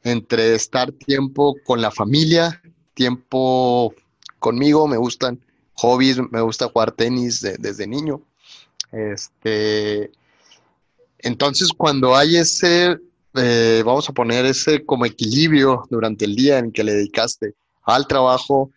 [0.04, 2.62] entre estar tiempo con la familia,
[2.94, 3.94] tiempo
[4.40, 5.40] conmigo, me gustan
[5.74, 8.22] hobbies, me gusta jugar tenis desde niño.
[8.92, 10.12] Este,
[11.20, 12.98] entonces, cuando hay ese,
[13.36, 18.08] eh, vamos a poner ese como equilibrio durante el día en que le dedicaste al
[18.08, 18.72] trabajo,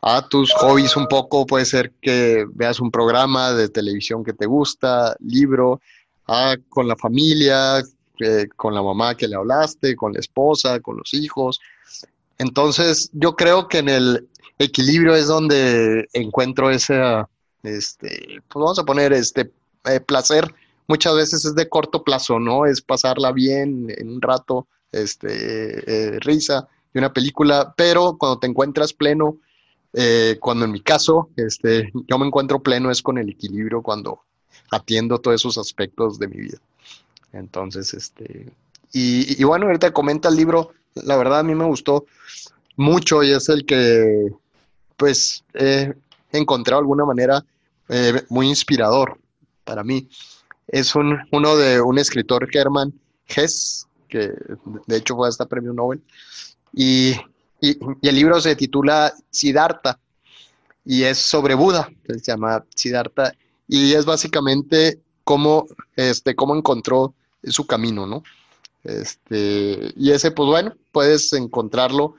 [0.00, 4.46] a tus hobbies un poco, puede ser que veas un programa de televisión que te
[4.46, 5.80] gusta, libro,
[6.68, 7.82] con la familia,
[8.56, 11.60] con la mamá que le hablaste, con la esposa, con los hijos.
[12.38, 14.28] Entonces, yo creo que en el
[14.58, 17.00] equilibrio es donde encuentro ese,
[17.62, 19.50] este, pues vamos a poner este
[19.84, 20.52] eh, placer.
[20.86, 22.66] Muchas veces es de corto plazo, ¿no?
[22.66, 28.46] Es pasarla bien en un rato, este, eh, risa y una película, pero cuando te
[28.46, 29.38] encuentras pleno,
[30.40, 34.22] cuando en mi caso, este, yo me encuentro pleno es con el equilibrio cuando
[34.70, 36.58] atiendo todos esos aspectos de mi vida.
[37.32, 38.52] Entonces, este,
[38.92, 42.06] y, bueno, ahorita comenta el libro, la verdad a mí me gustó
[42.76, 44.32] mucho y es el que,
[44.96, 45.92] pues, he
[46.32, 47.44] encontrado de alguna manera
[47.88, 49.18] eh, muy inspirador
[49.64, 50.08] para mí.
[50.66, 52.92] Es un, uno de un escritor, Germán
[53.26, 54.32] Hess, que
[54.86, 56.02] de hecho fue hasta premio Nobel,
[56.72, 57.14] y,
[57.60, 59.98] y, el libro se titula Siddhartha
[60.84, 63.34] y es sobre Buda, se llama Siddhartha
[63.66, 68.22] y es básicamente cómo, este, cómo encontró su camino, ¿no?
[68.84, 72.14] Este, y ese, pues bueno, puedes encontrarlo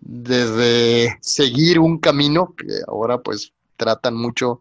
[0.00, 4.60] desde seguir un camino, que ahora pues tratan mucho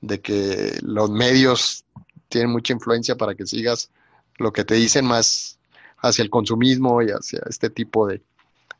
[0.00, 1.84] de que los medios
[2.28, 3.90] tienen mucha influencia para que sigas
[4.38, 5.58] lo que te dicen más
[5.98, 8.22] hacia el consumismo y hacia este tipo de,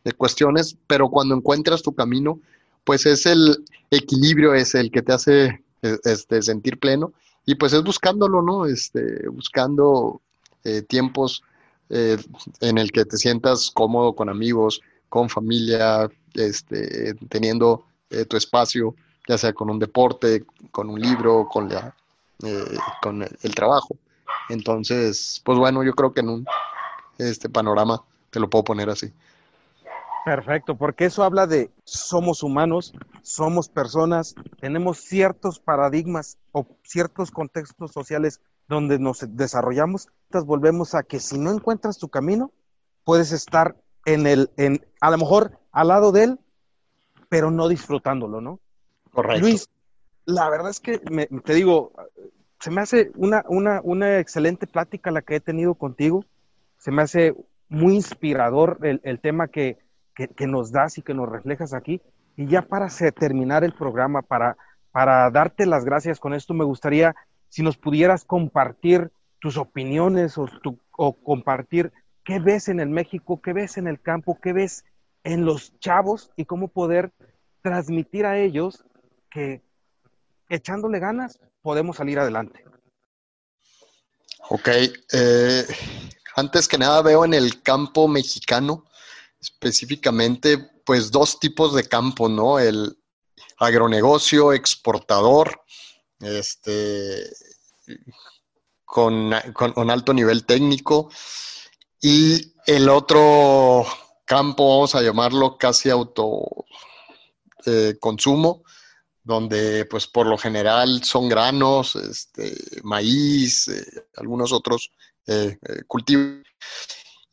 [0.05, 2.39] de cuestiones, pero cuando encuentras tu camino,
[2.85, 5.65] pues es el equilibrio, es el que te hace
[6.05, 7.13] este, sentir pleno.
[7.47, 8.67] Y pues es buscándolo, ¿no?
[8.67, 10.21] Este, buscando
[10.65, 11.43] eh, tiempos
[11.91, 12.17] eh,
[12.61, 18.95] en el que te sientas cómodo con amigos, con familia, este, teniendo eh, tu espacio,
[19.29, 21.95] ya sea con un deporte, con un libro, con, la,
[23.03, 23.97] con el, trabajo.
[24.49, 26.47] Entonces, pues bueno, yo creo que en un
[27.19, 29.13] este panorama te lo puedo poner así.
[30.25, 37.93] Perfecto, porque eso habla de somos humanos, somos personas, tenemos ciertos paradigmas o ciertos contextos
[37.93, 40.09] sociales donde nos desarrollamos.
[40.29, 42.53] Entonces volvemos a que si no encuentras tu camino,
[43.05, 46.41] puedes estar en el, en, a lo mejor al lado de él,
[47.29, 48.61] pero no disfrutándolo, ¿no?
[49.13, 49.43] Correcto.
[49.43, 49.69] Luis,
[50.25, 51.93] la verdad es que te digo,
[52.61, 56.25] se me hace una, una, una excelente plática la que he tenido contigo.
[56.79, 57.35] Se me hace
[57.69, 59.84] muy inspirador el, el tema que,
[60.15, 62.01] que, nos das y que nos reflejas aquí.
[62.37, 64.57] Y ya para terminar el programa, para,
[64.93, 67.15] para darte las gracias con esto, me gustaría
[67.49, 71.93] si nos pudieras compartir tus opiniones o, compartir
[72.25, 74.85] qué ves en el México, qué ves en el campo, qué ves
[75.23, 77.13] en los chavos y cómo poder
[77.63, 78.85] transmitir a ellos
[79.31, 79.63] que
[80.49, 82.65] echándole ganas podemos salir adelante.
[84.51, 84.69] Ok,
[85.13, 85.65] eh,
[86.37, 88.85] antes que nada veo en el campo mexicano
[89.45, 92.59] específicamente, pues dos tipos de campo, ¿no?
[92.59, 92.97] El
[93.59, 95.61] agronegocio exportador,
[96.21, 97.31] este,
[98.85, 101.11] con, con, alto nivel técnico,
[102.01, 103.85] y el otro
[104.25, 106.65] campo, vamos a llamarlo casi auto
[107.67, 107.99] eh,
[109.23, 114.91] donde pues por lo general son granos, este, maíz, eh, algunos otros
[115.27, 116.45] eh, cultivos.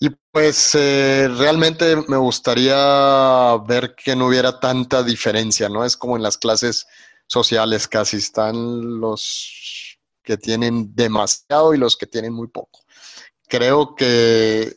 [0.04, 5.86] Y pues eh, realmente me gustaría ver que no hubiera tanta diferencia, ¿no?
[5.86, 6.88] Es como en las clases
[7.28, 12.80] sociales casi están los que tienen demasiado y los que tienen muy poco.
[13.48, 14.76] Creo que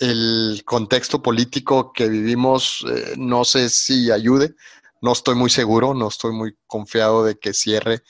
[0.00, 4.54] el contexto político que vivimos eh, no sé si ayude,
[5.00, 8.02] no estoy muy seguro, no estoy muy confiado de que cierre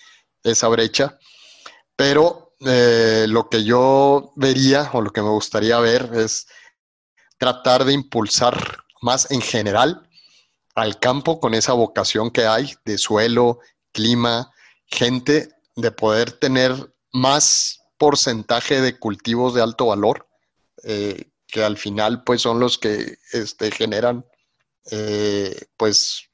[0.43, 1.21] esa brecha,
[1.95, 6.49] pero eh, lo que yo vería o lo que me gustaría ver es
[7.39, 10.09] tratar de impulsar más en general
[10.75, 13.61] al campo con esa vocación que hay de suelo,
[13.93, 14.53] clima,
[14.87, 20.29] gente, de poder tener más porcentaje de cultivos de alto valor,
[20.85, 24.25] eh, que al final pues son los que este, generan
[24.91, 26.29] eh, pues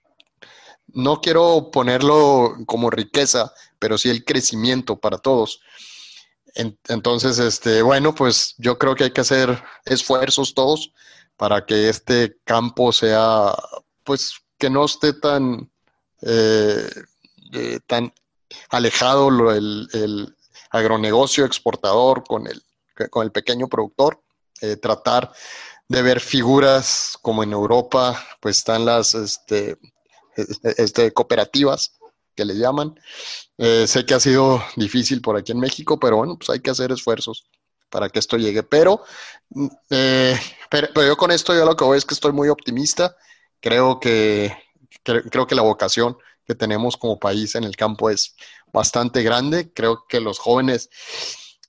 [0.87, 5.61] no quiero ponerlo como riqueza, pero sí el crecimiento para todos
[6.55, 10.93] entonces, este, bueno, pues yo creo que hay que hacer esfuerzos todos
[11.37, 13.55] para que este campo sea,
[14.05, 15.71] pues, que no esté tan,
[16.23, 16.89] eh,
[17.53, 18.13] eh, tan
[18.71, 20.37] alejado el,
[20.71, 22.61] agronegocio exportador con el,
[23.11, 24.21] con el pequeño productor,
[24.61, 25.33] eh, tratar
[25.89, 29.79] de ver figuras como en Europa, pues están las este,
[30.37, 31.93] este, cooperativas
[32.35, 32.99] que le llaman.
[33.59, 36.71] Eh, sé que ha sido difícil por aquí en México, pero bueno, pues hay que
[36.71, 37.49] hacer esfuerzos
[37.91, 38.63] para que esto llegue.
[38.63, 39.03] Pero,
[39.91, 40.39] eh,
[40.71, 43.17] pero, yo con esto yo lo que voy es que estoy muy optimista.
[43.61, 44.53] Creo que,
[45.03, 48.35] creo que la vocación que tenemos como país en el campo es
[48.73, 49.73] bastante grande.
[49.73, 50.91] Creo que los jóvenes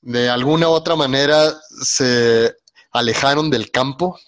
[0.02, 2.56] de alguna u otra manera se
[2.92, 4.20] alejaron del campo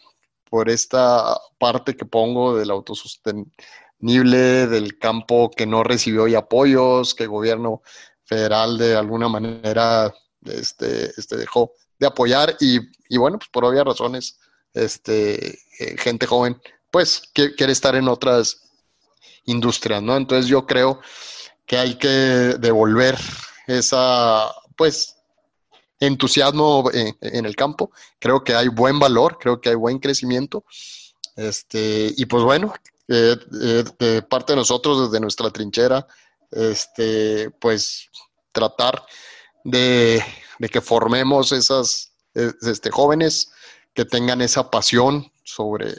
[0.49, 2.71] por esta parte que pongo del
[3.99, 7.81] autosostenible, del campo que no recibió y apoyos, que el gobierno
[8.25, 10.13] federal de alguna manera
[10.45, 12.79] este, este dejó de apoyar y,
[13.09, 14.39] y, bueno, pues por obvias razones,
[14.73, 18.69] este, eh, gente joven, pues quiere estar en otras
[19.45, 20.15] industrias, ¿no?
[20.15, 20.99] Entonces yo creo
[21.65, 23.17] que hay que devolver
[23.65, 25.15] esa, pues,
[25.99, 27.91] entusiasmo en, el campo.
[28.19, 30.63] Creo que hay buen valor, creo que hay buen crecimiento.
[31.35, 32.73] Este, y pues bueno,
[33.07, 36.05] eh, eh, de parte de nosotros, desde nuestra trinchera,
[36.51, 38.09] este, pues
[38.51, 39.05] tratar
[39.63, 40.23] de,
[40.71, 43.51] que formemos esas este, jóvenes
[43.93, 45.93] que tengan esa pasión sobre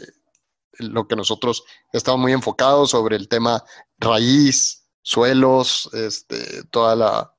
[0.78, 3.64] lo que nosotros estamos muy enfocados, sobre el tema
[3.98, 7.34] raíz, suelos, este, toda la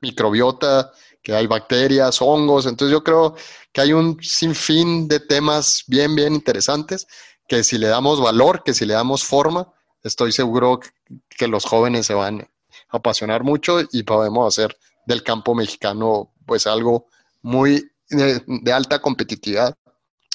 [0.00, 0.92] microbiota,
[1.22, 3.34] que hay bacterias, hongos, entonces yo creo
[3.72, 7.06] que hay un sinfín de temas bien, bien interesantes,
[7.50, 9.72] que si le damos valor, que si le damos forma,
[10.04, 10.78] estoy seguro
[11.28, 16.68] que los jóvenes se van a apasionar mucho y podemos hacer del campo mexicano pues
[16.68, 17.08] algo
[17.42, 19.74] muy de, alta competitividad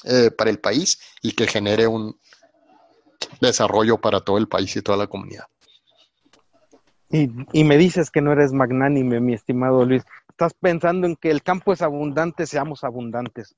[0.04, 2.20] eh, para el país y que genere un
[3.40, 5.46] desarrollo para todo el país y toda la comunidad.
[7.08, 10.02] Y, y, me dices que no eres magnánime, mi estimado Luis.
[10.28, 13.54] Estás pensando en que el campo es abundante, seamos abundantes.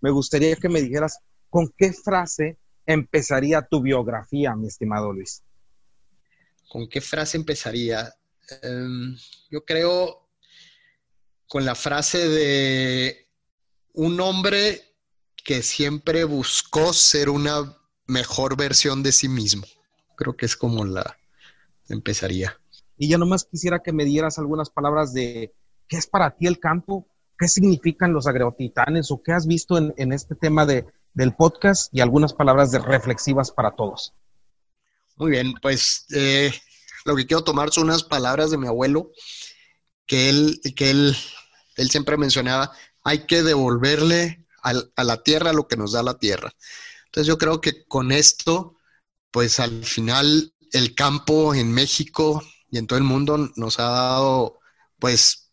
[0.00, 1.20] Me gustaría que me dijeras
[1.56, 5.42] con qué frase empezaría tu biografía, mi estimado Luis.
[6.68, 8.12] ¿Con qué frase empezaría?
[8.60, 9.16] Em,
[9.50, 10.28] yo creo
[11.48, 13.30] con la frase de
[13.94, 14.82] un hombre
[15.34, 17.74] que siempre buscó ser una
[18.06, 19.66] mejor versión de sí mismo.
[20.14, 21.16] Creo que es como la
[21.88, 22.60] empezaría.
[22.98, 25.54] Y ya nomás quisiera que me dieras algunas palabras de
[25.88, 30.12] qué es para ti el campo, qué significan los agrotitanes o qué has visto en,
[30.12, 30.84] este tema de,
[31.16, 34.12] del podcast y algunas palabras de reflexivas para todos.
[35.16, 36.52] Muy bien, pues eh,
[37.06, 39.10] lo que quiero tomar son unas palabras de mi abuelo
[40.06, 41.16] que él, que él,
[41.76, 42.70] él siempre mencionaba,
[43.02, 46.52] hay que devolverle a la tierra lo que nos da la tierra.
[47.06, 48.76] Entonces yo creo que con esto,
[49.30, 54.58] pues al final el campo en México y en todo el mundo nos ha dado,
[54.98, 55.50] pues,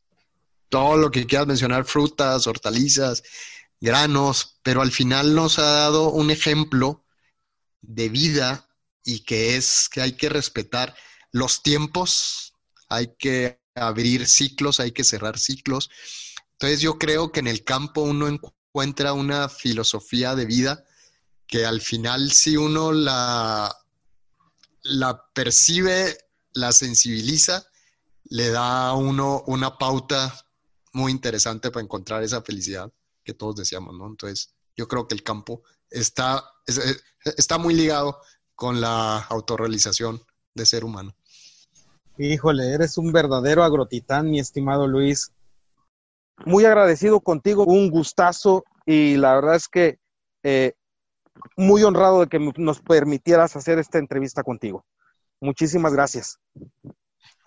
[0.67, 3.23] todo lo que quieras mencionar, frutas, hortalizas,
[3.81, 7.05] granos, pero al final nos ha dado un ejemplo
[7.81, 8.69] de vida
[9.03, 10.95] y que es que hay que respetar
[11.31, 12.53] los tiempos,
[12.89, 15.89] hay que abrir ciclos, hay que cerrar ciclos.
[16.53, 20.85] Entonces yo creo que en el campo uno encuentra una filosofía de vida
[21.45, 23.75] que al final si uno la,
[24.83, 26.17] la percibe,
[26.53, 27.67] la sensibiliza,
[28.25, 30.33] le da a uno una pauta
[30.93, 32.91] muy interesante para encontrar esa felicidad
[33.23, 34.07] que todos deseamos, ¿no?
[34.07, 36.43] Entonces yo creo que el campo está,
[37.37, 38.19] está muy ligado
[38.55, 40.21] con la autorrealización
[40.53, 41.15] de ser humano.
[42.17, 45.31] Híjole, eres un verdadero agrotitán, mi estimado Luis.
[46.45, 49.99] Muy agradecido contigo, un gustazo y la verdad es que
[50.43, 50.73] eh,
[51.57, 54.85] muy honrado de que nos permitieras hacer esta entrevista contigo.
[55.41, 56.39] Muchísimas gracias.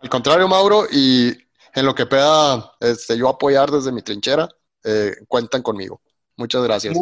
[0.01, 1.37] Al contrario, Mauro, y
[1.75, 4.49] en lo que pueda este, yo apoyar desde mi trinchera,
[4.87, 6.01] eh, cuentan conmigo.
[6.37, 6.97] Muchas gracias.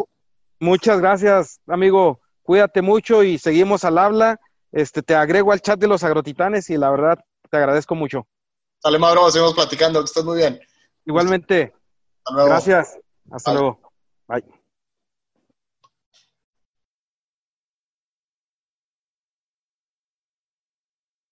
[0.59, 2.21] Muchas gracias, amigo.
[2.43, 4.41] Cuídate mucho y seguimos al habla.
[4.73, 7.19] Este, te agrego al chat de los agrotitanes y la verdad
[7.51, 8.27] te agradezco mucho.
[8.83, 10.61] Sale, Mauro, seguimos platicando, que estés muy bien.
[11.05, 11.73] Igualmente.
[12.27, 12.99] Gracias.
[13.31, 13.81] Hasta luego.
[14.27, 14.45] Bye.